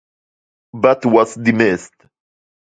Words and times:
But 0.73 1.05
was 1.05 1.35
dismissed. 1.35 1.93